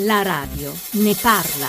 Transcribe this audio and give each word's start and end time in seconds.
La 0.00 0.20
radio 0.20 0.74
ne 0.92 1.14
parla. 1.14 1.68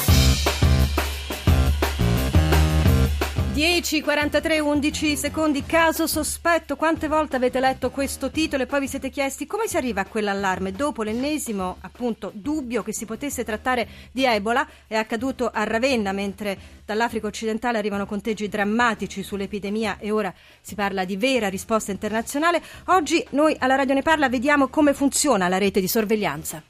10, 3.54 4.02
43, 4.02 4.60
11 4.60 5.16
secondi, 5.16 5.64
caso 5.66 6.08
sospetto. 6.08 6.76
Quante 6.76 7.08
volte 7.08 7.38
avete 7.38 7.62
letto 7.62 7.90
questo 7.90 8.30
titolo 8.30 8.64
e 8.64 8.66
poi 8.66 8.82
vi 8.82 8.90
siete 8.90 9.10
chiesti 9.10 9.48
come 9.48 9.68
si 9.68 9.78
arriva 9.78 10.02
a 10.02 10.06
quell'allarme? 10.06 10.74
Dopo 10.74 11.04
l'ennesimo, 11.04 11.78
appunto, 11.80 12.32
dubbio 12.34 12.84
che 12.84 12.92
si 12.92 13.06
potesse 13.06 13.46
trattare 13.46 13.88
di 14.12 14.26
Ebola, 14.26 14.68
è 14.88 14.96
accaduto 14.96 15.50
a 15.50 15.64
Ravenna 15.64 16.12
mentre 16.12 16.58
dall'Africa 16.84 17.28
occidentale 17.28 17.78
arrivano 17.78 18.06
conteggi 18.06 18.50
drammatici 18.50 19.24
sull'epidemia 19.24 20.00
e 20.00 20.12
ora 20.12 20.34
si 20.60 20.76
parla 20.76 21.06
di 21.06 21.16
vera 21.16 21.48
risposta 21.48 21.92
internazionale. 21.92 22.62
Oggi 22.88 23.26
noi 23.30 23.56
alla 23.58 23.76
Radio 23.76 23.94
Ne 23.94 24.02
Parla 24.02 24.28
vediamo 24.28 24.68
come 24.68 24.94
funziona 24.94 25.48
la 25.48 25.58
rete 25.58 25.80
di 25.80 25.88
sorveglianza. 25.88 26.62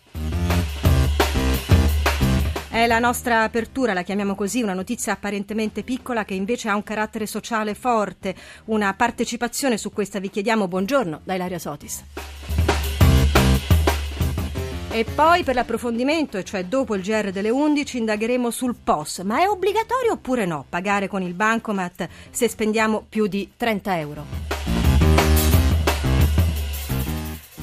È 2.77 2.85
la 2.85 2.99
nostra 2.99 3.41
apertura, 3.41 3.93
la 3.93 4.03
chiamiamo 4.03 4.35
così, 4.35 4.61
una 4.61 4.75
notizia 4.75 5.13
apparentemente 5.13 5.81
piccola 5.81 6.25
che 6.25 6.35
invece 6.35 6.69
ha 6.69 6.75
un 6.75 6.83
carattere 6.83 7.25
sociale 7.25 7.73
forte, 7.73 8.35
una 8.65 8.93
partecipazione 8.93 9.79
su 9.79 9.91
questa 9.91 10.19
vi 10.19 10.29
chiediamo 10.29 10.67
buongiorno 10.67 11.21
da 11.23 11.33
Ilaria 11.33 11.57
Sotis. 11.57 12.03
E 14.91 15.05
poi 15.05 15.43
per 15.43 15.55
l'approfondimento, 15.55 16.37
e 16.37 16.43
cioè 16.43 16.65
dopo 16.65 16.93
il 16.93 17.01
GR 17.01 17.31
delle 17.31 17.49
11, 17.49 17.97
indagheremo 17.97 18.51
sul 18.51 18.75
POS. 18.75 19.21
Ma 19.21 19.41
è 19.41 19.47
obbligatorio 19.47 20.11
oppure 20.11 20.45
no 20.45 20.63
pagare 20.69 21.07
con 21.07 21.23
il 21.23 21.33
bancomat 21.33 22.07
se 22.29 22.47
spendiamo 22.47 23.03
più 23.09 23.25
di 23.25 23.53
30 23.57 23.97
euro? 23.97 24.46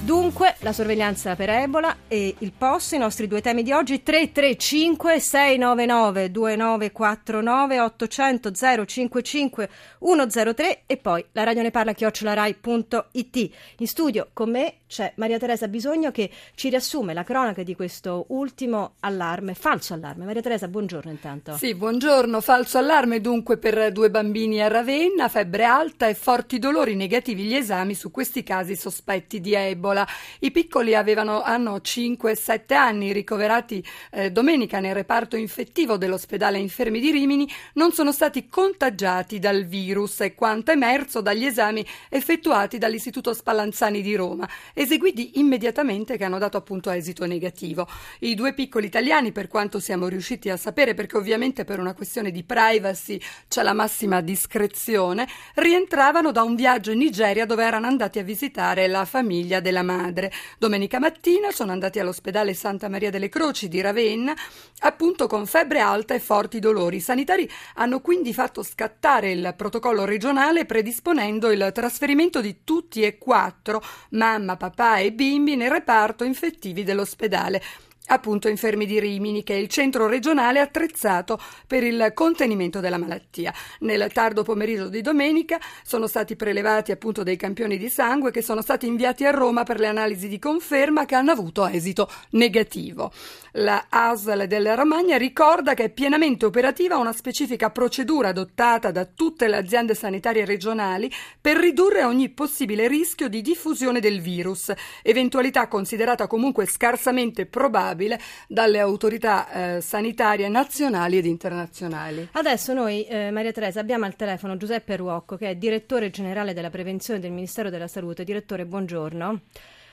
Dunque, 0.04 0.56
la 0.58 0.74
sorveglianza 0.74 1.34
per 1.34 1.48
Ebola 1.48 1.96
e 2.08 2.34
il 2.40 2.52
POS, 2.52 2.90
i 2.90 2.98
nostri 2.98 3.26
due 3.26 3.40
temi 3.40 3.62
di 3.62 3.72
oggi, 3.72 4.02
335 4.02 5.18
699 5.18 6.30
2949 6.30 7.80
800 7.80 8.52
055 8.84 9.70
103 9.98 10.82
e 10.84 10.96
poi 10.98 11.24
la 11.32 11.44
radio 11.44 11.62
ne 11.62 11.70
parla 11.70 11.94
chiocciolarai.it. 11.94 13.50
In 13.78 13.86
studio 13.86 14.28
con 14.34 14.50
me 14.50 14.80
c'è 14.94 15.12
Maria 15.16 15.38
Teresa 15.38 15.66
Bisogno 15.66 16.12
che 16.12 16.30
ci 16.54 16.68
riassume 16.68 17.14
la 17.14 17.24
cronaca 17.24 17.64
di 17.64 17.74
questo 17.74 18.26
ultimo 18.28 18.94
allarme, 19.00 19.54
falso 19.54 19.92
allarme. 19.92 20.24
Maria 20.24 20.40
Teresa, 20.40 20.68
buongiorno 20.68 21.10
intanto. 21.10 21.56
Sì, 21.56 21.74
buongiorno. 21.74 22.40
Falso 22.40 22.78
allarme 22.78 23.20
dunque 23.20 23.58
per 23.58 23.90
due 23.90 24.08
bambini 24.08 24.62
a 24.62 24.68
Ravenna, 24.68 25.28
febbre 25.28 25.64
alta 25.64 26.06
e 26.06 26.14
forti 26.14 26.60
dolori 26.60 26.94
negativi 26.94 27.42
gli 27.42 27.56
esami 27.56 27.94
su 27.94 28.12
questi 28.12 28.44
casi 28.44 28.76
sospetti 28.76 29.40
di 29.40 29.54
Ebola. 29.54 30.06
I 30.38 30.52
piccoli 30.52 30.94
avevano, 30.94 31.42
hanno 31.42 31.78
5-7 31.78 32.74
anni, 32.74 33.12
ricoverati 33.12 33.84
eh, 34.12 34.30
domenica 34.30 34.78
nel 34.78 34.94
reparto 34.94 35.34
infettivo 35.34 35.96
dell'ospedale 35.96 36.58
infermi 36.58 37.00
di 37.00 37.10
Rimini, 37.10 37.50
non 37.72 37.90
sono 37.90 38.12
stati 38.12 38.48
contagiati 38.48 39.40
dal 39.40 39.64
virus, 39.64 40.20
è 40.20 40.36
quanto 40.36 40.70
emerso 40.70 41.20
dagli 41.20 41.46
esami 41.46 41.84
effettuati 42.08 42.78
dall'Istituto 42.78 43.34
Spallanzani 43.34 44.00
di 44.00 44.14
Roma, 44.14 44.48
eseguiti 44.84 45.38
immediatamente 45.38 46.16
che 46.16 46.24
hanno 46.24 46.38
dato 46.38 46.56
appunto 46.56 46.90
esito 46.90 47.26
negativo. 47.26 47.88
I 48.20 48.34
due 48.34 48.54
piccoli 48.54 48.86
italiani, 48.86 49.32
per 49.32 49.48
quanto 49.48 49.80
siamo 49.80 50.06
riusciti 50.06 50.48
a 50.50 50.56
sapere, 50.56 50.94
perché 50.94 51.16
ovviamente 51.16 51.64
per 51.64 51.78
una 51.78 51.94
questione 51.94 52.30
di 52.30 52.44
privacy 52.44 53.20
c'è 53.48 53.62
la 53.62 53.72
massima 53.72 54.20
discrezione, 54.20 55.26
rientravano 55.54 56.30
da 56.30 56.42
un 56.42 56.54
viaggio 56.54 56.92
in 56.92 56.98
Nigeria 56.98 57.46
dove 57.46 57.64
erano 57.64 57.86
andati 57.86 58.18
a 58.18 58.22
visitare 58.22 58.86
la 58.86 59.04
famiglia 59.04 59.60
della 59.60 59.82
madre. 59.82 60.30
Domenica 60.58 60.98
mattina 60.98 61.50
sono 61.50 61.72
andati 61.72 61.98
all'ospedale 61.98 62.54
Santa 62.54 62.88
Maria 62.88 63.10
delle 63.10 63.28
Croci 63.28 63.68
di 63.68 63.80
Ravenna, 63.80 64.34
appunto 64.80 65.26
con 65.26 65.46
febbre 65.46 65.80
alta 65.80 66.14
e 66.14 66.20
forti 66.20 66.58
dolori. 66.58 66.96
I 66.96 67.00
sanitari 67.00 67.50
hanno 67.74 68.00
quindi 68.00 68.32
fatto 68.32 68.62
scattare 68.62 69.32
il 69.32 69.54
protocollo 69.56 70.04
regionale 70.04 70.66
predisponendo 70.66 71.50
il 71.50 71.70
trasferimento 71.72 72.40
di 72.40 72.58
tutti 72.64 73.02
e 73.02 73.18
quattro, 73.18 73.82
mamma, 74.10 74.56
papà 74.56 74.73
e 74.98 75.12
bimbi, 75.12 75.56
nel 75.56 75.70
reparto 75.70 76.24
infettivi 76.24 76.84
dell'ospedale 76.84 77.62
appunto 78.06 78.48
infermi 78.48 78.84
di 78.84 79.00
Rimini, 79.00 79.42
che 79.42 79.54
è 79.54 79.58
il 79.58 79.68
centro 79.68 80.06
regionale 80.06 80.60
attrezzato 80.60 81.40
per 81.66 81.82
il 81.82 82.12
contenimento 82.14 82.80
della 82.80 82.98
malattia. 82.98 83.52
Nel 83.80 84.12
tardo 84.12 84.42
pomeriggio 84.42 84.88
di 84.88 85.00
domenica 85.00 85.58
sono 85.82 86.06
stati 86.06 86.36
prelevati 86.36 86.92
appunto 86.92 87.22
dei 87.22 87.36
campioni 87.36 87.78
di 87.78 87.88
sangue 87.88 88.30
che 88.30 88.42
sono 88.42 88.60
stati 88.60 88.86
inviati 88.86 89.24
a 89.24 89.30
Roma 89.30 89.62
per 89.62 89.78
le 89.78 89.86
analisi 89.86 90.28
di 90.28 90.38
conferma 90.38 91.06
che 91.06 91.14
hanno 91.14 91.30
avuto 91.30 91.66
esito 91.66 92.10
negativo. 92.30 93.10
La 93.58 93.86
ASL 93.88 94.46
della 94.46 94.74
Romagna 94.74 95.16
ricorda 95.16 95.74
che 95.74 95.84
è 95.84 95.88
pienamente 95.90 96.44
operativa 96.44 96.96
una 96.96 97.12
specifica 97.12 97.70
procedura 97.70 98.28
adottata 98.28 98.90
da 98.90 99.04
tutte 99.04 99.48
le 99.48 99.56
aziende 99.56 99.94
sanitarie 99.94 100.44
regionali 100.44 101.10
per 101.40 101.56
ridurre 101.56 102.04
ogni 102.04 102.28
possibile 102.30 102.88
rischio 102.88 103.28
di 103.28 103.40
diffusione 103.40 104.00
del 104.00 104.20
virus, 104.20 104.72
eventualità 105.02 105.68
considerata 105.68 106.26
comunque 106.26 106.66
scarsamente 106.66 107.46
probabile 107.46 107.93
accettabile 107.94 108.20
dalle 108.48 108.78
autorità 108.80 109.76
eh, 109.76 109.80
sanitarie 109.80 110.48
nazionali 110.48 111.18
ed 111.18 111.26
internazionali. 111.26 112.28
Adesso 112.32 112.74
noi, 112.74 113.04
eh, 113.04 113.30
Maria 113.30 113.52
Teresa, 113.52 113.80
abbiamo 113.80 114.04
al 114.04 114.16
telefono 114.16 114.56
Giuseppe 114.56 114.96
Ruocco, 114.96 115.36
che 115.36 115.50
è 115.50 115.54
direttore 115.56 116.10
generale 116.10 116.52
della 116.52 116.70
prevenzione 116.70 117.20
del 117.20 117.30
Ministero 117.30 117.70
della 117.70 117.88
Salute. 117.88 118.24
Direttore, 118.24 118.66
buongiorno. 118.66 119.40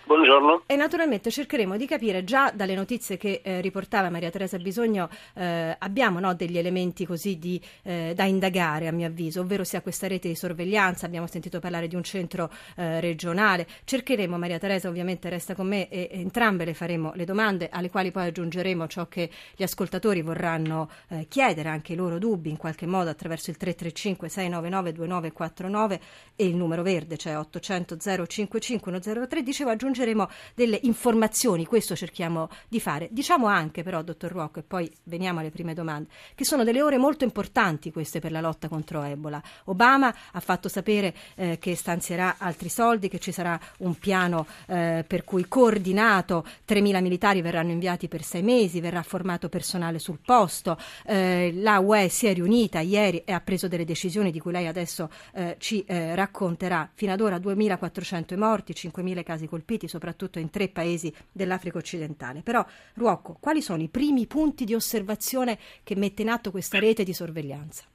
Buongiorno. 0.03 0.63
E 0.65 0.75
naturalmente 0.75 1.29
cercheremo 1.29 1.77
di 1.77 1.85
capire 1.85 2.23
già 2.23 2.51
dalle 2.51 2.75
notizie 2.75 3.17
che 3.17 3.41
eh, 3.43 3.61
riportava 3.61 4.09
Maria 4.09 4.29
Teresa 4.29 4.57
Bisogno, 4.57 5.09
eh, 5.35 5.75
abbiamo 5.77 6.19
no, 6.19 6.33
degli 6.33 6.57
elementi 6.57 7.05
così 7.05 7.37
di, 7.37 7.61
eh, 7.83 8.13
da 8.15 8.25
indagare 8.25 8.87
a 8.87 8.91
mio 8.91 9.07
avviso, 9.07 9.41
ovvero 9.41 9.63
sia 9.63 9.81
questa 9.81 10.07
rete 10.07 10.27
di 10.27 10.35
sorveglianza, 10.35 11.05
abbiamo 11.05 11.27
sentito 11.27 11.59
parlare 11.59 11.87
di 11.87 11.95
un 11.95 12.03
centro 12.03 12.51
eh, 12.75 12.99
regionale, 12.99 13.67
cercheremo, 13.85 14.37
Maria 14.37 14.59
Teresa 14.59 14.89
ovviamente 14.89 15.29
resta 15.29 15.55
con 15.55 15.67
me 15.67 15.87
e, 15.87 16.09
entrambe 16.11 16.65
le 16.65 16.73
faremo 16.73 17.11
le 17.15 17.25
domande 17.25 17.69
alle 17.71 17.89
quali 17.89 18.11
poi 18.11 18.27
aggiungeremo 18.27 18.87
ciò 18.87 19.07
che 19.07 19.29
gli 19.55 19.63
ascoltatori 19.63 20.21
vorranno 20.21 20.89
eh, 21.09 21.27
chiedere, 21.29 21.69
anche 21.69 21.93
i 21.93 21.95
loro 21.95 22.17
dubbi 22.17 22.49
in 22.49 22.57
qualche 22.57 22.85
modo 22.85 23.09
attraverso 23.09 23.49
il 23.49 23.57
335 23.57 24.27
699 24.27 24.91
2949 24.91 25.99
e 26.35 26.45
il 26.45 26.55
numero 26.55 26.81
verde, 26.81 27.17
cioè 27.17 27.37
800 27.37 27.97
055 27.97 28.91
103, 28.91 29.43
dicevo 29.43 29.69
aggiungere 29.69 30.00
aggiungeremo 30.01 30.29
delle 30.55 30.79
informazioni, 30.83 31.65
questo 31.65 31.95
cerchiamo 31.95 32.49
di 32.67 32.79
fare. 32.79 33.07
Diciamo 33.11 33.47
anche 33.47 33.83
però, 33.83 34.01
dottor 34.01 34.31
Ruocco, 34.31 34.59
e 34.59 34.63
poi 34.63 34.91
veniamo 35.03 35.39
alle 35.39 35.51
prime 35.51 35.73
domande, 35.73 36.09
che 36.35 36.43
sono 36.43 36.63
delle 36.63 36.81
ore 36.81 36.97
molto 36.97 37.23
importanti 37.23 37.91
queste 37.91 38.19
per 38.19 38.31
la 38.31 38.41
lotta 38.41 38.67
contro 38.67 39.03
Ebola. 39.03 39.41
Obama 39.65 40.13
ha 40.31 40.39
fatto 40.39 40.67
sapere 40.67 41.13
eh, 41.35 41.57
che 41.59 41.75
stanzierà 41.75 42.35
altri 42.37 42.69
soldi, 42.69 43.07
che 43.07 43.19
ci 43.19 43.31
sarà 43.31 43.59
un 43.79 43.95
piano 43.95 44.45
eh, 44.67 45.05
per 45.07 45.23
cui 45.23 45.47
coordinato 45.47 46.45
3.000 46.67 47.01
militari 47.01 47.41
verranno 47.41 47.71
inviati 47.71 48.07
per 48.07 48.23
sei 48.23 48.41
mesi, 48.41 48.81
verrà 48.81 49.03
formato 49.03 49.49
personale 49.49 49.99
sul 49.99 50.19
posto. 50.23 50.77
Eh, 51.05 51.51
la 51.55 51.79
UE 51.79 52.09
si 52.09 52.27
è 52.27 52.33
riunita 52.33 52.79
ieri 52.79 53.23
e 53.25 53.31
ha 53.31 53.41
preso 53.41 53.67
delle 53.67 53.85
decisioni 53.85 54.31
di 54.31 54.39
cui 54.39 54.51
lei 54.51 54.67
adesso 54.67 55.09
eh, 55.33 55.55
ci 55.59 55.83
eh, 55.85 56.15
racconterà. 56.15 56.89
Fino 56.93 57.11
ad 57.13 57.21
ora 57.21 57.37
2.400 57.37 58.37
morti, 58.37 58.73
5.000 58.73 59.23
casi 59.23 59.47
colpiti 59.47 59.80
colpiti 59.81 59.87
soprattutto 59.87 60.39
in 60.39 60.49
tre 60.49 60.69
paesi 60.69 61.13
dell'Africa 61.31 61.77
occidentale. 61.77 62.41
Però, 62.43 62.63
Ruocco, 62.95 63.37
quali 63.39 63.61
sono 63.61 63.81
i 63.81 63.89
primi 63.89 64.27
punti 64.27 64.65
di 64.65 64.75
osservazione 64.75 65.57
che 65.83 65.95
mette 65.95 66.21
in 66.21 66.29
atto 66.29 66.51
questa 66.51 66.79
rete 66.79 67.03
di 67.03 67.13
sorveglianza? 67.13 67.85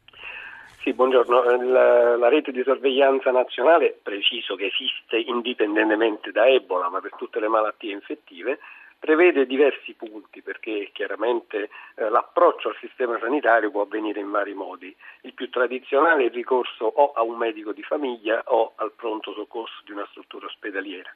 Sì, 0.83 0.93
buongiorno. 0.93 1.43
La, 1.65 2.17
la, 2.17 2.29
rete 2.29 2.53
di 2.53 2.63
sorveglianza 2.63 3.31
nazionale, 3.31 3.99
preciso 4.03 4.55
che 4.55 4.67
esiste 4.67 5.19
indipendentemente 5.19 6.31
da 6.31 6.47
Ebola, 6.47 6.89
ma 6.89 7.01
per 7.01 7.13
tutte 7.17 7.41
le 7.41 7.49
malattie 7.49 7.93
infettive, 7.93 8.59
prevede 8.99 9.47
diversi 9.47 9.95
punti 9.95 10.43
perché 10.43 10.91
chiaramente 10.93 11.69
eh, 11.97 12.09
l'approccio 12.09 12.69
al 12.69 12.77
sistema 12.81 13.19
sanitario 13.19 13.71
può 13.71 13.83
avvenire 13.83 14.21
in 14.21 14.31
vari 14.31 14.55
modi. 14.55 14.95
Il 15.23 15.35
più 15.35 15.51
tradizionale 15.51 16.23
è 16.23 16.27
il 16.27 16.33
ricorso 16.33 16.85
o 16.85 17.13
a 17.13 17.23
un 17.23 17.37
medico 17.37 17.73
di 17.73 17.83
famiglia 17.83 18.43
o 18.47 18.73
al 18.77 18.93
pronto 18.93 19.33
soccorso 19.33 19.83
di 19.85 19.93
una 19.93 20.07
struttura 20.11 20.47
ospedaliera 20.47 21.13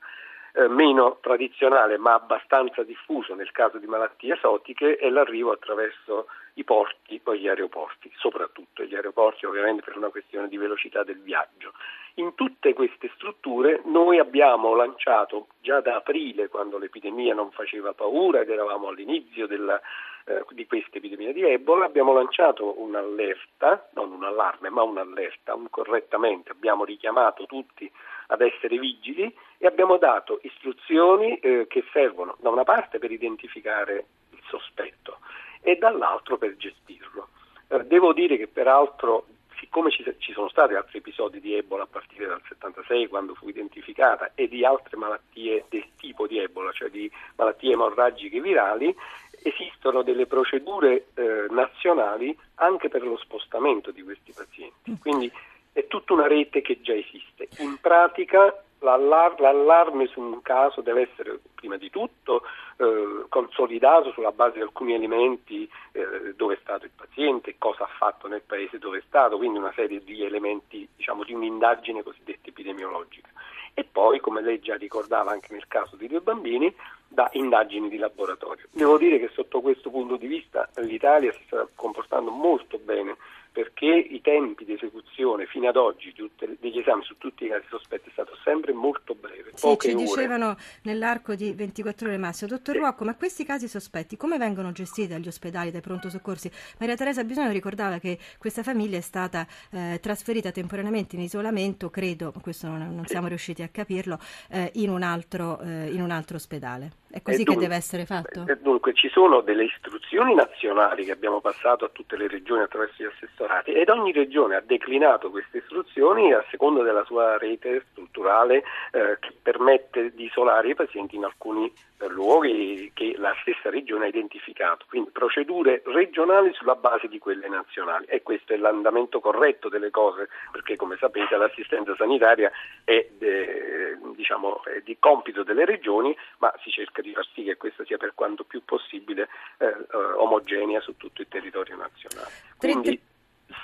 eh, 0.52 0.68
meno 0.68 1.18
tradizionale 1.20 1.98
ma 1.98 2.14
abbastanza 2.14 2.82
diffuso 2.82 3.34
nel 3.34 3.50
caso 3.52 3.78
di 3.78 3.86
malattie 3.86 4.34
esotiche 4.34 4.96
è 4.96 5.08
l'arrivo 5.08 5.52
attraverso 5.52 6.26
i 6.54 6.64
porti 6.64 7.20
o 7.24 7.34
gli 7.34 7.48
aeroporti, 7.48 8.10
soprattutto 8.16 8.82
gli 8.82 8.94
aeroporti 8.94 9.46
ovviamente 9.46 9.82
per 9.82 9.96
una 9.96 10.08
questione 10.08 10.48
di 10.48 10.56
velocità 10.56 11.04
del 11.04 11.20
viaggio. 11.20 11.72
In 12.14 12.34
tutte 12.34 12.74
queste 12.74 13.10
strutture 13.14 13.82
noi 13.84 14.18
abbiamo 14.18 14.74
lanciato 14.74 15.46
già 15.60 15.80
da 15.80 15.96
aprile, 15.96 16.48
quando 16.48 16.76
l'epidemia 16.76 17.34
non 17.34 17.50
faceva 17.52 17.92
paura 17.92 18.40
ed 18.40 18.50
eravamo 18.50 18.88
all'inizio 18.88 19.46
della, 19.46 19.80
eh, 20.24 20.44
di 20.50 20.66
questa 20.66 20.98
epidemia 20.98 21.32
di 21.32 21.44
Ebola, 21.44 21.84
abbiamo 21.84 22.12
lanciato 22.12 22.80
un'allerta, 22.80 23.90
non 23.94 24.12
un 24.12 24.24
allarme, 24.24 24.70
ma 24.70 24.82
un'allerta, 24.82 25.54
un 25.54 25.70
correttamente, 25.70 26.50
abbiamo 26.50 26.84
richiamato 26.84 27.46
tutti 27.46 27.90
ad 28.30 28.40
essere 28.40 28.78
vigili 28.78 29.32
e 29.58 29.66
abbiamo 29.66 29.98
dato 29.98 30.40
istruzioni 30.42 31.36
eh, 31.38 31.66
che 31.68 31.84
servono 31.92 32.36
da 32.40 32.48
una 32.48 32.64
parte 32.64 32.98
per 32.98 33.10
identificare 33.10 34.04
il 34.30 34.42
sospetto 34.48 35.18
e 35.60 35.76
dall'altro 35.76 36.38
per 36.38 36.56
gestirlo. 36.56 37.28
Eh, 37.68 37.84
devo 37.84 38.12
dire 38.12 38.36
che 38.36 38.46
peraltro 38.46 39.26
siccome 39.58 39.90
ci, 39.90 40.02
ci, 40.18 40.32
sono 40.32 40.48
stati 40.48 40.74
altri 40.74 40.98
episodi 40.98 41.38
di 41.38 41.54
Ebola 41.54 41.82
a 41.82 41.88
partire 41.88 42.26
dal 42.26 42.40
76 42.48 43.08
quando 43.08 43.34
fu 43.34 43.48
identificata 43.48 44.32
e 44.34 44.48
di 44.48 44.64
altre 44.64 44.96
malattie 44.96 45.66
del 45.68 45.84
tipo 45.96 46.26
di 46.26 46.38
Ebola, 46.38 46.72
cioè 46.72 46.88
di 46.88 47.10
malattie 47.36 47.72
emorragiche 47.72 48.40
virali, 48.40 48.94
esistono 49.42 50.02
delle 50.02 50.26
procedure 50.26 51.08
eh, 51.14 51.46
nazionali 51.50 52.36
anche 52.56 52.88
per 52.88 53.02
lo 53.02 53.18
spostamento 53.18 53.90
di 53.90 54.02
questi 54.02 54.32
pazienti. 54.32 54.96
Quindi 54.98 55.30
è 55.72 55.86
tutta 55.86 56.12
una 56.12 56.26
rete 56.26 56.62
che 56.62 56.80
già 56.80 56.94
esiste. 56.94 57.48
In 57.58 57.78
pratica 57.80 58.62
l'allar- 58.80 59.38
l'allarme 59.38 60.06
su 60.06 60.20
un 60.20 60.42
caso 60.42 60.80
deve 60.80 61.08
essere 61.10 61.38
prima 61.54 61.76
di 61.76 61.90
tutto 61.90 62.42
eh, 62.76 63.26
consolidato 63.28 64.10
sulla 64.12 64.32
base 64.32 64.54
di 64.56 64.62
alcuni 64.62 64.94
elementi 64.94 65.70
eh, 65.92 66.34
dove 66.34 66.54
è 66.54 66.58
stato 66.62 66.86
il 66.86 66.92
paziente, 66.94 67.56
cosa 67.58 67.84
ha 67.84 67.90
fatto 67.98 68.26
nel 68.26 68.42
paese 68.42 68.78
dove 68.78 68.98
è 68.98 69.02
stato, 69.06 69.36
quindi 69.36 69.58
una 69.58 69.72
serie 69.74 70.02
di 70.02 70.24
elementi 70.24 70.88
diciamo, 70.96 71.24
di 71.24 71.34
un'indagine 71.34 72.02
cosiddetta 72.02 72.48
epidemiologica. 72.48 73.28
E 73.74 73.84
poi, 73.84 74.18
come 74.18 74.42
lei 74.42 74.58
già 74.60 74.76
ricordava 74.76 75.30
anche 75.30 75.52
nel 75.52 75.68
caso 75.68 75.94
di 75.96 76.08
due 76.08 76.20
bambini, 76.20 76.74
da 77.06 77.28
indagini 77.32 77.88
di 77.88 77.98
laboratorio. 77.98 78.66
Devo 78.70 78.98
dire 78.98 79.18
che 79.18 79.30
sotto 79.32 79.60
questo 79.60 79.90
punto 79.90 80.16
di 80.16 80.26
vista 80.26 80.68
l'Italia 80.76 81.32
si 81.32 81.42
sta 81.46 81.66
comportando 81.74 82.30
molto 82.30 82.78
bene 82.78 83.16
perché 83.52 83.86
i 83.86 84.20
tempi 84.20 84.64
di 84.64 84.74
esecuzione 84.74 85.46
fino 85.46 85.68
ad 85.68 85.76
oggi 85.76 86.14
degli 86.60 86.78
esami 86.78 87.02
su 87.02 87.16
tutti 87.18 87.44
i 87.44 87.48
casi 87.48 87.66
sospetti 87.68 88.08
è 88.08 88.12
stato 88.12 88.36
sempre 88.44 88.72
molto 88.72 89.14
breve. 89.14 89.50
Sì, 89.54 89.76
ci 89.78 89.88
ore. 89.88 89.94
dicevano 89.94 90.56
nell'arco 90.82 91.34
di 91.34 91.52
24 91.52 92.08
ore 92.08 92.16
massimo. 92.16 92.50
Dottor 92.50 92.74
sì. 92.74 92.80
Ruocco, 92.80 93.04
ma 93.04 93.16
questi 93.16 93.44
casi 93.44 93.66
sospetti 93.68 94.16
come 94.16 94.38
vengono 94.38 94.70
gestiti 94.72 95.08
dagli 95.08 95.26
ospedali, 95.26 95.70
dai 95.70 95.80
pronto 95.80 96.08
soccorsi? 96.08 96.50
Maria 96.78 96.94
Teresa 96.94 97.24
Bisogno 97.24 97.50
ricordava 97.50 97.98
che 97.98 98.18
questa 98.38 98.62
famiglia 98.62 98.98
è 98.98 99.02
stata 99.02 99.46
eh, 99.72 99.98
trasferita 100.00 100.52
temporaneamente 100.52 101.16
in 101.16 101.22
isolamento, 101.22 101.90
credo, 101.90 102.32
questo 102.40 102.68
non, 102.68 102.94
non 102.94 103.04
sì. 103.04 103.12
siamo 103.12 103.26
riusciti 103.26 103.62
a 103.62 103.68
capirlo, 103.68 104.18
eh, 104.50 104.70
in, 104.74 104.90
un 104.90 105.02
altro, 105.02 105.60
eh, 105.60 105.90
in 105.90 106.00
un 106.02 106.10
altro 106.10 106.36
ospedale. 106.36 106.99
È 107.12 107.22
così 107.22 107.38
dunque, 107.38 107.54
che 107.54 107.60
deve 107.60 107.74
essere 107.74 108.06
fatto? 108.06 108.44
Dunque 108.60 108.94
ci 108.94 109.08
sono 109.08 109.40
delle 109.40 109.64
istruzioni 109.64 110.32
nazionali 110.34 111.04
che 111.04 111.10
abbiamo 111.10 111.40
passato 111.40 111.84
a 111.84 111.88
tutte 111.88 112.16
le 112.16 112.28
regioni 112.28 112.62
attraverso 112.62 113.02
gli 113.02 113.06
assessorati 113.06 113.72
ed 113.72 113.88
ogni 113.88 114.12
regione 114.12 114.54
ha 114.54 114.62
declinato 114.64 115.30
queste 115.30 115.58
istruzioni 115.58 116.32
a 116.32 116.44
seconda 116.50 116.82
della 116.82 117.04
sua 117.04 117.36
rete 117.36 117.84
strutturale 117.90 118.62
eh, 118.92 119.16
che 119.18 119.34
permette 119.42 120.14
di 120.14 120.24
isolare 120.26 120.70
i 120.70 120.74
pazienti 120.74 121.16
in 121.16 121.24
alcuni 121.24 121.72
luoghi 122.08 122.90
che 122.94 123.14
la 123.16 123.34
stessa 123.40 123.70
regione 123.70 124.06
ha 124.06 124.08
identificato. 124.08 124.84
Quindi 124.88 125.10
procedure 125.10 125.82
regionali 125.84 126.52
sulla 126.54 126.74
base 126.74 127.08
di 127.08 127.18
quelle 127.18 127.48
nazionali 127.48 128.06
e 128.06 128.22
questo 128.22 128.52
è 128.52 128.56
l'andamento 128.56 129.20
corretto 129.20 129.68
delle 129.68 129.90
cose 129.90 130.28
perché 130.50 130.76
come 130.76 130.96
sapete 130.98 131.36
l'assistenza 131.36 131.94
sanitaria 131.96 132.50
è, 132.84 133.08
eh, 133.18 133.98
diciamo, 134.14 134.64
è 134.64 134.80
di 134.82 134.96
compito 134.98 135.42
delle 135.42 135.64
regioni 135.64 136.16
ma 136.38 136.52
si 136.62 136.70
cerca 136.70 137.02
di 137.02 137.12
far 137.12 137.26
sì 137.34 137.44
che 137.44 137.56
questa 137.56 137.84
sia 137.84 137.96
per 137.96 138.12
quanto 138.14 138.44
più 138.44 138.64
possibile 138.64 139.28
eh, 139.58 139.66
eh 139.66 139.96
omogenea 140.16 140.80
su 140.80 140.96
tutto 140.96 141.20
il 141.22 141.28
territorio 141.28 141.76
nazionale. 141.76 142.30
Quindi, 142.56 143.00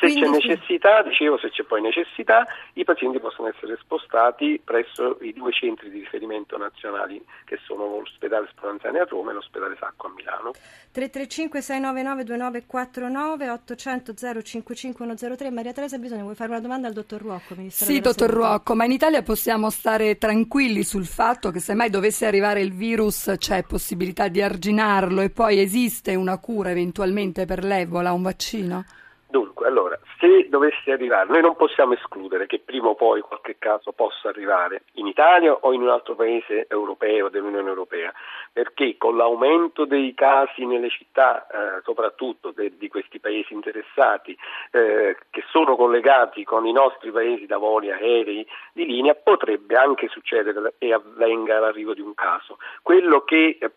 se 0.01 0.13
Quindi, 0.13 0.21
c'è 0.21 0.29
necessità, 0.29 1.03
dicevo, 1.03 1.39
se 1.39 1.51
c'è 1.51 1.63
poi 1.63 1.81
necessità, 1.81 2.47
i 2.75 2.85
pazienti 2.85 3.19
possono 3.21 3.49
essere 3.49 3.79
spostati 3.81 4.61
presso 4.63 5.19
i 5.21 5.33
due 5.33 5.53
centri 5.53 5.91
di 5.91 6.01
riferimento 6.01 6.57
nazionali 6.57 7.25
che 7.45 7.59
sono 7.65 7.87
l'ospedale 7.87 8.49
Spallanzani 8.51 8.99
a 8.99 9.05
Roma 9.05 9.31
e 9.31 9.35
l'ospedale 9.35 9.77
Sacco 9.79 10.09
a 10.09 10.11
Milano. 10.15 10.51
335 10.91 11.61
699 11.61 12.25
2949 12.25 13.51
800 13.51 14.15
055103 14.43 15.51
Maria 15.51 15.73
Teresa 15.73 15.99
Bisogna, 15.99 16.23
vuoi 16.23 16.35
fare 16.35 16.51
una 16.51 16.61
domanda 16.61 16.89
al 16.89 16.93
dottor 16.93 17.21
Ruocco? 17.21 17.55
Ministero 17.55 17.91
sì, 17.91 18.01
dottor 18.01 18.31
Ruocco, 18.31 18.75
ma 18.75 18.85
in 18.85 18.93
Italia 18.93 19.23
possiamo 19.23 19.71
stare 19.71 20.19
tranquilli 20.19 20.83
sul 20.83 21.07
fatto 21.07 21.51
che 21.51 21.61
se 21.61 21.75
mai 21.75 21.91
dovesse 21.91 22.27
arrivare 22.27 22.61
il 22.61 22.73
virus 22.73 23.35
c'è 23.39 23.63
possibilità 23.63 24.29
di 24.29 24.43
arginarlo 24.43 25.21
e 25.21 25.31
poi 25.31 25.61
esiste 25.61 26.15
una 26.15 26.39
cura 26.39 26.71
eventualmente 26.71 27.45
per 27.45 27.63
l'Ebola, 27.63 28.13
un 28.13 28.23
vaccino? 28.23 28.85
Dunque, 29.29 29.67
allora, 29.67 29.99
se 30.21 30.49
dovesse 30.49 30.93
arrivare, 30.93 31.29
noi 31.29 31.41
non 31.43 31.57
possiamo 31.57 31.95
escludere 31.95 32.47
che 32.47 32.61
prima 32.61 32.89
o 32.89 32.95
poi 32.95 33.21
qualche 33.23 33.57
caso 33.59 33.91
possa 33.91 34.29
arrivare 34.29 34.85
in 34.95 35.09
Italia 35.09 35.53
o 35.53 35.73
in 35.73 35.83
un 35.83 35.89
altro 35.89 36.15
paese 36.15 36.67
europeo 36.69 37.29
dell'Unione 37.29 37.69
Europea, 37.69 38.13
perché 38.53 38.97
con 38.97 39.17
l'aumento 39.17 39.85
dei 39.85 40.15
casi 40.15 40.65
nelle 40.65 40.91
città, 40.91 41.47
eh, 41.49 41.81
soprattutto 41.83 42.53
de, 42.53 42.77
di 42.79 42.87
questi 42.89 43.19
paesi 43.19 43.53
interessati, 43.53 44.37
eh, 44.71 45.17
che 45.31 45.45
sono 45.51 45.75
collegati 45.75 46.45
con 46.45 46.65
i 46.65 46.73
nostri 46.73 47.11
paesi 47.11 47.47
da 47.47 47.59
voli 47.59 47.91
aerei 47.91 48.47
di 48.73 48.87
linea, 48.87 49.15
potrebbe 49.15 49.75
anche 49.75 50.07
succedere 50.07 50.75
e 50.79 50.93
avvenga 50.93 51.59
l'arrivo 51.59 51.95
di 51.95 52.01
un 52.01 52.15
caso. 52.15 52.59
Quello 52.81 53.23
che 53.23 53.59
eh, 53.61 53.71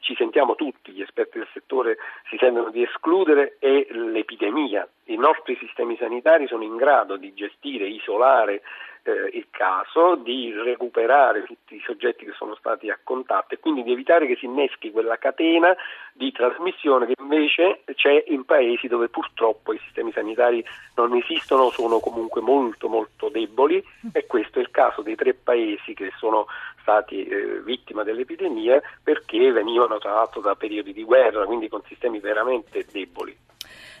ci 0.00 0.14
sentiamo 0.14 0.54
tutti, 0.54 0.92
gli 0.92 1.02
esperti 1.02 1.38
del 1.38 1.48
settore 1.52 1.98
si 2.28 2.36
sentono 2.38 2.70
di 2.70 2.82
escludere 2.82 3.56
è 3.58 3.86
l'epidemia. 3.90 4.88
I 5.04 5.16
nostri 5.16 5.56
sistemi 5.56 5.96
sanitari 5.96 6.46
sono 6.46 6.62
in 6.62 6.76
grado 6.76 7.16
di 7.16 7.34
gestire, 7.34 7.86
isolare 7.86 8.62
eh, 9.02 9.30
il 9.36 9.46
caso, 9.50 10.16
di 10.16 10.52
recuperare 10.52 11.44
tutti 11.44 11.74
i 11.74 11.82
soggetti 11.84 12.24
che 12.24 12.32
sono 12.32 12.54
stati 12.54 12.90
a 12.90 12.98
contatto 13.02 13.54
e 13.54 13.58
quindi 13.58 13.82
di 13.82 13.92
evitare 13.92 14.26
che 14.26 14.36
si 14.36 14.44
inneschi 14.44 14.90
quella 14.90 15.16
catena 15.16 15.74
di 16.12 16.30
trasmissione 16.32 17.06
che 17.06 17.14
invece 17.20 17.82
c'è 17.94 18.24
in 18.28 18.44
paesi 18.44 18.88
dove 18.88 19.08
purtroppo 19.08 19.72
i 19.72 19.80
sistemi 19.84 20.12
sanitari 20.12 20.64
non 20.96 21.14
esistono, 21.14 21.70
sono 21.70 21.98
comunque 21.98 22.40
molto 22.40 22.88
molto 22.88 23.28
deboli 23.28 23.82
e 24.12 24.26
questo 24.26 24.58
è 24.58 24.62
il 24.62 24.70
caso 24.70 25.02
dei 25.02 25.14
tre 25.14 25.34
paesi 25.34 25.94
che 25.94 26.12
sono 26.18 26.46
stati 26.80 27.24
eh, 27.24 27.60
vittima 27.64 28.02
dell'epidemia 28.02 28.80
perché 29.02 29.50
venivano 29.52 29.98
tra 29.98 30.12
l'altro 30.12 30.40
da 30.40 30.54
periodi 30.54 30.92
di 30.92 31.04
guerra, 31.04 31.44
quindi 31.46 31.68
con 31.68 31.82
sistemi 31.86 32.20
veramente 32.20 32.86
deboli. 32.90 33.36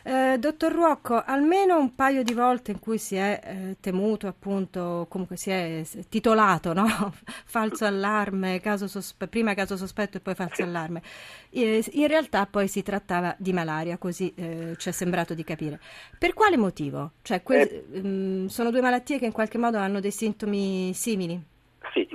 Eh, 0.02 0.38
dottor 0.38 0.72
Ruocco, 0.72 1.22
almeno 1.22 1.78
un 1.78 1.94
paio 1.94 2.22
di 2.22 2.32
volte 2.32 2.70
in 2.70 2.78
cui 2.78 2.96
si 2.96 3.16
è 3.16 3.40
eh, 3.44 3.76
temuto, 3.80 4.26
appunto, 4.26 5.06
comunque 5.10 5.36
si 5.36 5.50
è 5.50 5.82
titolato, 6.08 6.72
no? 6.72 6.86
falso 7.44 7.84
allarme, 7.84 8.60
caso 8.60 8.86
sospe- 8.88 9.28
prima 9.28 9.52
caso 9.54 9.76
sospetto 9.76 10.16
e 10.16 10.20
poi 10.20 10.34
falso 10.34 10.62
allarme. 10.62 11.02
Eh, 11.50 11.84
in 11.92 12.06
realtà 12.06 12.46
poi 12.46 12.66
si 12.68 12.82
trattava 12.82 13.34
di 13.38 13.52
malaria, 13.52 13.98
così 13.98 14.32
eh, 14.36 14.74
ci 14.78 14.88
è 14.88 14.92
sembrato 14.92 15.34
di 15.34 15.44
capire. 15.44 15.78
Per 16.18 16.32
quale 16.32 16.56
motivo? 16.56 17.12
Cioè, 17.22 17.42
que- 17.42 17.84
mh, 17.86 17.96
eh. 17.96 18.00
mm, 18.02 18.46
sono 18.46 18.70
due 18.70 18.80
malattie 18.80 19.18
che 19.18 19.26
in 19.26 19.32
qualche 19.32 19.58
modo 19.58 19.76
hanno 19.76 20.00
dei 20.00 20.12
sintomi 20.12 20.92
simili? 20.94 21.49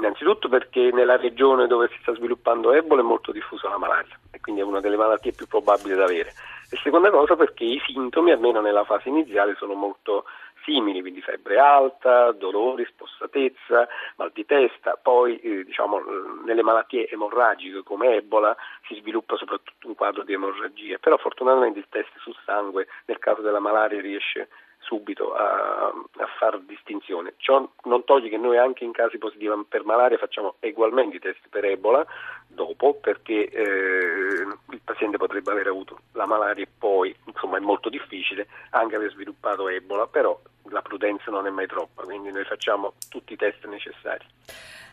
Innanzitutto 0.05 0.49
perché 0.49 0.91
nella 0.91 1.17
regione 1.17 1.65
dove 1.65 1.87
si 1.87 1.97
sta 2.01 2.13
sviluppando 2.13 2.71
Ebola 2.71 3.01
è 3.01 3.03
molto 3.03 3.31
diffusa 3.31 3.69
la 3.69 3.79
malaria 3.79 4.15
e 4.31 4.39
quindi 4.39 4.61
è 4.61 4.63
una 4.63 4.79
delle 4.79 4.97
malattie 4.97 5.31
più 5.31 5.47
probabili 5.47 5.95
da 5.95 6.03
avere. 6.03 6.31
E 6.69 6.77
seconda 6.83 7.09
cosa 7.09 7.35
perché 7.35 7.63
i 7.63 7.81
sintomi, 7.83 8.31
almeno 8.31 8.61
nella 8.61 8.83
fase 8.83 9.09
iniziale, 9.09 9.55
sono 9.57 9.73
molto 9.73 10.25
simili, 10.63 11.01
quindi 11.01 11.21
febbre 11.21 11.57
alta, 11.57 12.31
dolori, 12.33 12.85
spossatezza, 12.85 13.87
mal 14.17 14.29
di 14.31 14.45
testa, 14.45 14.95
poi 15.01 15.39
eh, 15.39 15.63
diciamo, 15.63 15.99
nelle 16.45 16.61
malattie 16.61 17.09
emorragiche 17.09 17.81
come 17.81 18.17
Ebola 18.17 18.55
si 18.87 18.93
sviluppa 18.95 19.37
soprattutto 19.37 19.87
un 19.87 19.95
quadro 19.95 20.23
di 20.23 20.33
emorragia, 20.33 20.99
però 20.99 21.17
fortunatamente 21.17 21.79
il 21.79 21.87
test 21.89 22.11
sul 22.19 22.35
sangue 22.45 22.87
nel 23.05 23.17
caso 23.17 23.41
della 23.41 23.59
malaria 23.59 24.01
riesce 24.01 24.49
subito 24.85 25.33
a, 25.33 25.87
a 25.87 26.27
far 26.37 26.59
distinzione. 26.61 27.33
Ciò 27.37 27.67
non 27.83 28.03
toglie 28.03 28.29
che 28.29 28.37
noi 28.37 28.57
anche 28.57 28.83
in 28.83 28.91
casi 28.91 29.17
positivi 29.17 29.53
per 29.67 29.83
malaria 29.83 30.17
facciamo 30.17 30.55
ugualmente 30.61 31.17
i 31.17 31.19
test 31.19 31.41
per 31.49 31.65
Ebola 31.65 32.05
dopo 32.47 32.93
perché 32.93 33.49
eh, 33.49 34.47
il 34.69 34.81
paziente 34.83 35.17
potrebbe 35.17 35.51
aver 35.51 35.67
avuto 35.67 35.99
la 36.13 36.25
malaria 36.25 36.63
e 36.63 36.67
poi 36.77 37.15
insomma 37.25 37.57
è 37.57 37.61
molto 37.61 37.89
difficile 37.89 38.47
anche 38.71 38.95
aver 38.95 39.11
sviluppato 39.11 39.67
Ebola, 39.67 40.07
però 40.07 40.39
la 40.69 40.81
prudenza 40.81 41.31
non 41.31 41.47
è 41.47 41.49
mai 41.49 41.67
troppa, 41.67 42.03
quindi 42.03 42.31
noi 42.31 42.45
facciamo 42.45 42.93
tutti 43.09 43.33
i 43.33 43.35
test 43.35 43.65
necessari. 43.65 44.25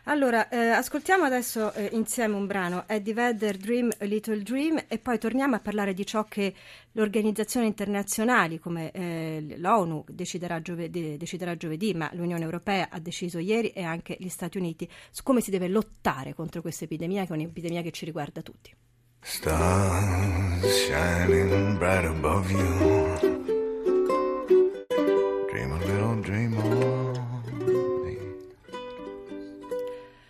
Allora, 0.07 0.49
eh, 0.49 0.57
ascoltiamo 0.57 1.23
adesso 1.23 1.73
eh, 1.75 1.91
insieme 1.93 2.35
un 2.35 2.47
brano, 2.47 2.85
Eddie 2.89 3.15
Vedder, 3.15 3.57
Dream 3.57 3.89
a 4.01 4.05
Little 4.05 4.43
Dream, 4.43 4.85
e 4.89 4.99
poi 4.99 5.17
torniamo 5.17 5.55
a 5.55 5.61
parlare 5.61 5.95
di 5.95 6.05
ciò 6.05 6.25
che 6.25 6.53
le 6.91 7.01
organizzazioni 7.01 7.67
internazionali 7.67 8.59
come 8.59 8.91
eh, 8.91 9.55
l'ONU 9.59 10.05
deciderà 10.09 10.61
giovedì, 10.61 11.17
deciderà 11.17 11.57
giovedì, 11.57 11.95
ma 11.95 12.11
l'Unione 12.15 12.43
Europea 12.43 12.89
ha 12.91 12.99
deciso 12.99 13.39
ieri 13.39 13.69
e 13.69 13.85
anche 13.85 14.17
gli 14.19 14.29
Stati 14.29 14.59
Uniti 14.59 14.91
su 15.13 15.23
come 15.23 15.41
si 15.41 15.53
deve 15.53 15.69
lottare 15.69 16.35
contro 16.35 16.63
questa 16.63 16.85
epidemia, 16.85 17.25
che 17.25 17.33
è 17.33 17.37
un'epidemia 17.37 17.83
che 17.83 17.93
ci 17.93 18.05
riguarda 18.05 18.43
tutti. 18.43 18.75
Stars 19.21 20.67
shining 20.67 21.79
bright 21.79 22.07
above 22.07 22.51
you. 22.51 23.32
Dream. 26.23 27.11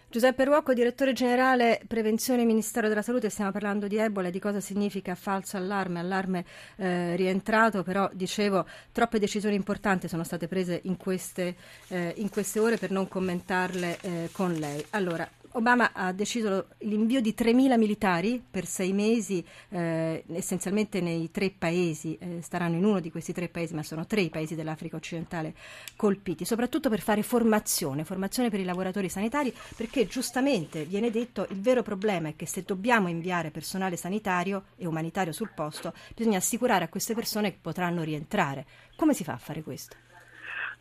Giuseppe 0.08 0.44
Ruocco, 0.44 0.74
direttore 0.74 1.14
generale 1.14 1.80
prevenzione 1.86 2.44
Ministero 2.44 2.86
della 2.86 3.00
Salute, 3.00 3.30
stiamo 3.30 3.50
parlando 3.50 3.86
di 3.86 3.96
Ebola 3.96 4.28
e 4.28 4.30
di 4.30 4.40
cosa 4.40 4.60
significa 4.60 5.14
falso 5.14 5.56
allarme, 5.56 6.00
allarme 6.00 6.44
eh, 6.76 7.16
rientrato, 7.16 7.82
però 7.82 8.10
dicevo 8.12 8.66
troppe 8.92 9.18
decisioni 9.18 9.54
importanti 9.54 10.08
sono 10.08 10.22
state 10.22 10.48
prese 10.48 10.80
in 10.84 10.98
queste, 10.98 11.56
eh, 11.88 12.12
in 12.18 12.28
queste 12.28 12.58
ore 12.60 12.76
per 12.76 12.90
non 12.90 13.08
commentarle 13.08 13.98
eh, 14.02 14.28
con 14.32 14.52
lei. 14.52 14.84
Allora, 14.90 15.26
Obama 15.54 15.92
ha 15.92 16.12
deciso 16.12 16.68
l'invio 16.78 17.20
di 17.20 17.34
3.000 17.36 17.76
militari 17.76 18.42
per 18.50 18.64
sei 18.64 18.92
mesi, 18.92 19.44
eh, 19.68 20.24
essenzialmente 20.32 21.00
nei 21.02 21.30
tre 21.30 21.50
paesi, 21.50 22.16
eh, 22.18 22.40
staranno 22.40 22.76
in 22.76 22.84
uno 22.84 23.00
di 23.00 23.10
questi 23.10 23.34
tre 23.34 23.48
paesi, 23.48 23.74
ma 23.74 23.82
sono 23.82 24.06
tre 24.06 24.22
i 24.22 24.30
paesi 24.30 24.54
dell'Africa 24.54 24.96
occidentale 24.96 25.54
colpiti, 25.94 26.46
soprattutto 26.46 26.88
per 26.88 27.00
fare 27.00 27.22
formazione, 27.22 28.04
formazione 28.04 28.48
per 28.48 28.60
i 28.60 28.64
lavoratori 28.64 29.10
sanitari, 29.10 29.54
perché 29.76 30.06
giustamente 30.06 30.84
viene 30.84 31.10
detto 31.10 31.46
il 31.50 31.60
vero 31.60 31.82
problema 31.82 32.28
è 32.28 32.36
che 32.36 32.46
se 32.46 32.62
dobbiamo 32.62 33.08
inviare 33.08 33.50
personale 33.50 33.96
sanitario 33.96 34.64
e 34.76 34.86
umanitario 34.86 35.32
sul 35.32 35.50
posto, 35.54 35.92
bisogna 36.16 36.38
assicurare 36.38 36.84
a 36.84 36.88
queste 36.88 37.14
persone 37.14 37.50
che 37.50 37.58
potranno 37.60 38.02
rientrare. 38.02 38.64
Come 38.96 39.12
si 39.12 39.22
fa 39.22 39.34
a 39.34 39.38
fare 39.38 39.62
questo? 39.62 40.11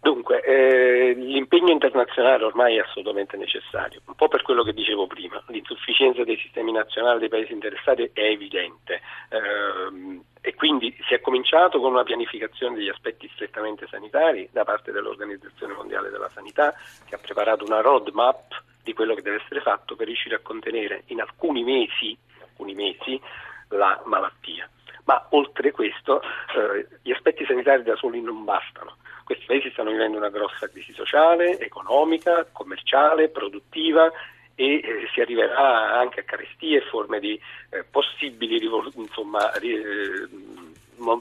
Dunque, 0.01 0.41
eh, 0.41 1.13
l'impegno 1.13 1.69
internazionale 1.69 2.43
ormai 2.43 2.75
è 2.75 2.79
assolutamente 2.79 3.37
necessario, 3.37 4.01
un 4.07 4.15
po' 4.15 4.29
per 4.29 4.41
quello 4.41 4.63
che 4.63 4.73
dicevo 4.73 5.05
prima, 5.05 5.39
l'insufficienza 5.49 6.23
dei 6.23 6.37
sistemi 6.37 6.71
nazionali 6.71 7.19
dei 7.19 7.29
paesi 7.29 7.53
interessati 7.53 8.09
è 8.11 8.21
evidente 8.21 8.99
eh, 9.29 10.19
e 10.41 10.55
quindi 10.55 10.91
si 11.07 11.13
è 11.13 11.19
cominciato 11.19 11.79
con 11.79 11.91
una 11.91 12.01
pianificazione 12.01 12.77
degli 12.77 12.89
aspetti 12.89 13.29
strettamente 13.35 13.85
sanitari 13.91 14.49
da 14.51 14.63
parte 14.63 14.91
dell'Organizzazione 14.91 15.75
Mondiale 15.75 16.09
della 16.09 16.31
Sanità 16.33 16.73
che 17.07 17.13
ha 17.13 17.19
preparato 17.19 17.63
una 17.63 17.81
roadmap 17.81 18.59
di 18.81 18.93
quello 18.93 19.13
che 19.13 19.21
deve 19.21 19.39
essere 19.43 19.61
fatto 19.61 19.95
per 19.95 20.07
riuscire 20.07 20.33
a 20.33 20.39
contenere 20.41 21.03
in 21.07 21.21
alcuni 21.21 21.63
mesi, 21.63 22.17
alcuni 22.41 22.73
mesi 22.73 23.21
la 23.67 24.01
malattia. 24.05 24.67
Ma 25.03 25.27
oltre 25.29 25.69
questo 25.69 26.21
eh, 26.21 26.87
gli 27.03 27.11
aspetti 27.11 27.45
sanitari 27.45 27.83
da 27.83 27.95
soli 27.95 28.19
non 28.19 28.43
bastano 28.43 28.95
questi 29.31 29.45
paesi 29.45 29.69
stanno 29.71 29.91
vivendo 29.91 30.17
una 30.17 30.29
grossa 30.29 30.67
crisi 30.67 30.91
sociale, 30.93 31.57
economica, 31.59 32.45
commerciale, 32.51 33.29
produttiva 33.29 34.11
e 34.55 34.75
eh, 34.75 35.07
si 35.13 35.21
arriverà 35.21 35.97
anche 35.97 36.19
a 36.19 36.23
carestie 36.23 36.79
e 36.79 36.81
forme 36.81 37.19
di 37.19 37.39
eh, 37.69 37.85
possibili 37.89 38.59
insomma, 38.95 39.53
eh, 39.53 40.27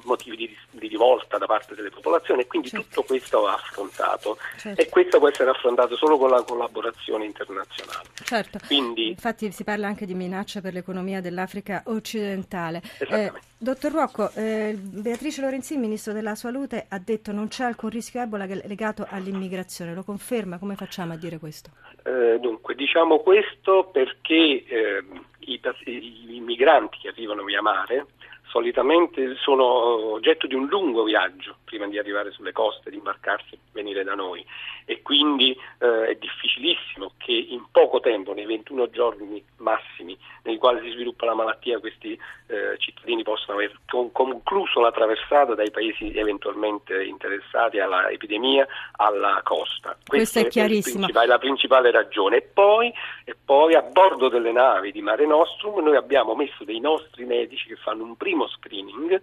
motivi 0.04 0.36
di, 0.36 0.56
di, 0.70 0.88
rivolta 0.88 1.38
da 1.38 1.46
parte 1.46 1.74
delle 1.74 1.90
popolazioni 1.90 2.42
e 2.42 2.46
quindi 2.46 2.68
certo. 2.68 2.86
tutto 2.86 3.02
questo 3.02 3.40
va 3.40 3.54
affrontato 3.54 4.36
certo. 4.58 4.80
e 4.80 4.88
questo 4.88 5.18
può 5.18 5.28
essere 5.28 5.50
affrontato 5.50 5.96
solo 5.96 6.18
con 6.18 6.30
la 6.30 6.42
collaborazione 6.42 7.24
internazionale. 7.24 8.08
Certo, 8.22 8.58
quindi, 8.66 9.08
infatti 9.08 9.50
si 9.52 9.64
parla 9.64 9.86
anche 9.86 10.06
di 10.06 10.14
minaccia 10.14 10.60
per 10.60 10.72
l'economia 10.72 11.20
dell'Africa 11.20 11.82
occidentale. 11.86 12.82
Eh, 12.98 13.32
dottor 13.58 13.92
Rocco, 13.92 14.30
eh, 14.34 14.76
Beatrice 14.78 15.40
Lorenzini, 15.40 15.80
Ministro 15.80 16.12
della 16.12 16.34
Salute, 16.34 16.86
ha 16.88 16.98
detto 16.98 17.32
non 17.32 17.48
c'è 17.48 17.64
alcun 17.64 17.90
rischio 17.90 18.20
Ebola 18.20 18.44
legato 18.44 19.06
all'immigrazione, 19.08 19.94
lo 19.94 20.02
conferma? 20.02 20.58
Come 20.58 20.74
facciamo 20.76 21.14
a 21.14 21.16
dire 21.16 21.38
questo? 21.38 21.70
Eh, 22.04 22.38
dunque, 22.40 22.74
diciamo 22.74 23.18
questo 23.18 23.90
perché 23.92 24.64
ehm, 24.66 25.24
i, 25.40 26.36
i 26.36 26.40
migranti 26.40 26.98
che 26.98 27.08
arrivano 27.08 27.44
via 27.44 27.62
mare 27.62 28.06
solitamente 28.50 29.36
sono 29.36 29.64
oggetto 30.12 30.46
di 30.46 30.54
un 30.54 30.66
lungo 30.66 31.04
viaggio 31.04 31.56
prima 31.64 31.86
di 31.86 31.98
arrivare 31.98 32.32
sulle 32.32 32.52
coste, 32.52 32.90
di 32.90 32.96
imbarcarsi 32.96 33.54
e 33.54 33.58
venire 33.72 34.02
da 34.02 34.14
noi 34.14 34.44
e 34.84 35.02
quindi 35.02 35.56
eh, 35.78 36.08
è 36.08 36.14
difficilissimo 36.16 37.12
che 37.16 37.32
in 37.32 37.64
poco 37.70 38.00
tempo, 38.00 38.34
nei 38.34 38.44
21 38.44 38.90
giorni 38.90 39.42
massimi 39.58 40.18
nei 40.42 40.56
quali 40.56 40.80
si 40.82 40.90
sviluppa 40.90 41.26
la 41.26 41.34
malattia, 41.34 41.78
questi 41.78 42.18
eh, 42.46 42.76
cittadini 42.78 43.22
possano 43.22 43.58
aver 43.58 43.78
con- 43.86 44.10
concluso 44.10 44.80
la 44.80 44.90
traversata 44.90 45.54
dai 45.54 45.70
paesi 45.70 46.12
eventualmente 46.16 47.04
interessati 47.04 47.78
all'epidemia 47.78 48.66
alla 48.96 49.40
costa. 49.44 49.96
Questo 50.04 50.40
è 50.40 50.48
chiarissimo. 50.48 51.06
È 51.06 51.26
la 51.26 51.38
principale 51.38 51.90
ragione. 51.90 52.38
E 52.38 52.42
poi, 52.42 52.92
e 53.24 53.36
poi 53.44 53.74
a 53.74 53.82
bordo 53.82 54.28
delle 54.28 54.50
navi 54.50 54.90
di 54.90 55.02
Mare 55.02 55.26
Nostrum 55.26 55.84
noi 55.84 55.96
abbiamo 55.96 56.34
messo 56.34 56.64
dei 56.64 56.80
nostri 56.80 57.24
medici 57.24 57.68
che 57.68 57.76
fanno 57.76 58.02
un 58.02 58.16
primo 58.16 58.39
screening 58.48 59.20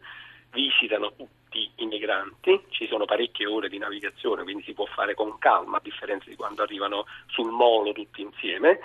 visitano 0.51 1.13
tutti 1.15 1.69
i 1.75 1.85
migranti, 1.85 2.65
ci 2.69 2.87
sono 2.87 3.05
parecchie 3.05 3.45
ore 3.45 3.69
di 3.69 3.77
navigazione, 3.77 4.43
quindi 4.43 4.63
si 4.63 4.73
può 4.73 4.85
fare 4.85 5.13
con 5.13 5.37
calma, 5.37 5.77
a 5.77 5.81
differenza 5.83 6.29
di 6.29 6.35
quando 6.35 6.63
arrivano 6.63 7.05
sul 7.27 7.51
molo 7.51 7.93
tutti 7.93 8.21
insieme 8.21 8.79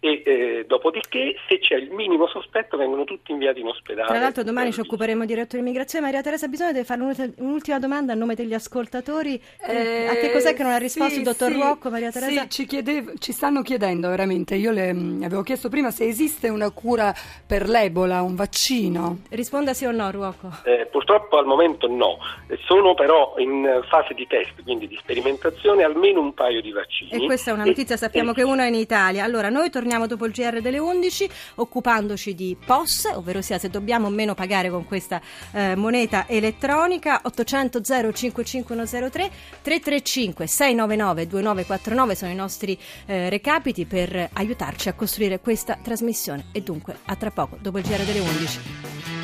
e 0.00 0.22
eh, 0.24 0.64
dopodiché 0.66 1.34
se 1.48 1.58
c'è 1.58 1.74
il 1.74 1.90
minimo 1.90 2.28
sospetto 2.28 2.76
vengono 2.76 3.02
tutti 3.04 3.32
inviati 3.32 3.60
in 3.60 3.66
ospedale. 3.66 4.06
Tra 4.06 4.18
l'altro 4.18 4.44
domani 4.44 4.72
ci 4.72 4.80
occuperemo 4.80 5.24
diretto 5.24 5.56
di 5.56 5.62
immigrazione. 5.62 6.06
Maria 6.06 6.22
Teresa 6.22 6.46
bisogna 6.46 6.72
deve 6.72 6.84
fare 6.84 7.32
un'ultima 7.36 7.80
domanda 7.80 8.12
a 8.12 8.16
nome 8.16 8.34
degli 8.34 8.54
ascoltatori. 8.54 9.40
Eh, 9.66 10.06
a 10.06 10.14
che 10.14 10.30
cos'è 10.30 10.54
che 10.54 10.62
non 10.62 10.72
ha 10.72 10.76
risposto 10.76 11.14
sì, 11.14 11.18
il 11.18 11.24
dottor 11.24 11.50
sì, 11.50 11.54
Ruocco, 11.54 11.90
Maria 11.90 12.12
Teresa? 12.12 12.42
Sì, 12.42 12.50
ci, 12.50 12.66
chiedevo, 12.66 13.12
ci, 13.18 13.32
stanno 13.32 13.62
chiedendo 13.62 14.08
veramente, 14.08 14.54
io 14.54 14.70
le 14.70 14.92
mh, 14.92 15.22
avevo 15.24 15.42
chiesto 15.42 15.68
prima 15.68 15.90
se 15.90 16.06
esiste 16.06 16.48
una 16.48 16.70
cura 16.70 17.12
per 17.44 17.68
l'Ebola, 17.68 18.22
un 18.22 18.36
vaccino. 18.36 19.18
Risponda 19.30 19.74
sì 19.74 19.84
o 19.84 19.90
no 19.90 20.10
Ruocco. 20.12 20.48
Eh, 20.64 20.86
purtroppo 20.86 21.38
al 21.38 21.46
momento 21.46 21.88
no, 21.88 22.18
sono 22.66 22.94
però 22.94 23.34
in 23.38 23.82
fase 23.88 24.14
di 24.14 24.26
test, 24.28 24.62
quindi 24.62 24.86
di 24.86 24.96
sperimentazione 24.96 25.82
almeno 25.82 26.20
un 26.20 26.34
paio 26.34 26.60
di 26.60 26.70
vaccini. 26.70 27.10
E 27.10 27.26
questa 27.26 27.50
è 27.50 27.54
una 27.54 27.64
notizia, 27.64 27.96
sappiamo 27.96 28.32
che 28.32 28.44
uno 28.44 28.62
è 28.62 28.68
in 28.68 28.74
Italia. 28.74 29.24
Allora 29.24 29.48
noi 29.48 29.70
torniamo 29.70 29.87
torniamo 29.88 30.06
dopo 30.06 30.26
il 30.26 30.32
GR 30.32 30.60
delle 30.60 30.78
11 30.78 31.30
occupandoci 31.54 32.34
di 32.34 32.54
POS, 32.62 33.12
ovvero 33.14 33.40
sia 33.40 33.58
se 33.58 33.70
dobbiamo 33.70 34.08
o 34.08 34.10
meno 34.10 34.34
pagare 34.34 34.68
con 34.68 34.84
questa 34.84 35.18
eh, 35.52 35.76
moneta 35.76 36.28
elettronica 36.28 37.22
800 37.24 37.80
055103 38.12 39.30
335 39.62 40.46
699 40.46 41.26
2949 41.26 42.14
sono 42.14 42.30
i 42.30 42.34
nostri 42.34 42.78
eh, 43.06 43.30
recapiti 43.30 43.86
per 43.86 44.28
aiutarci 44.30 44.90
a 44.90 44.92
costruire 44.92 45.40
questa 45.40 45.78
trasmissione 45.82 46.48
e 46.52 46.60
dunque 46.60 46.98
a 47.06 47.16
tra 47.16 47.30
poco 47.30 47.56
dopo 47.58 47.78
il 47.78 47.84
GR 47.84 48.04
delle 48.04 48.20
11. 48.20 49.17